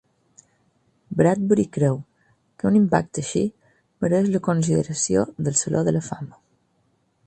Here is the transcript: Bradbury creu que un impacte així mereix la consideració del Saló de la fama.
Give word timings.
Bradbury 1.19 1.65
creu 1.75 1.99
que 2.57 2.67
un 2.71 2.79
impacte 2.81 3.23
així 3.25 3.45
mereix 4.07 4.33
la 4.37 4.45
consideració 4.51 5.31
del 5.47 5.63
Saló 5.65 5.89
de 5.91 5.99
la 5.99 6.07
fama. 6.13 6.39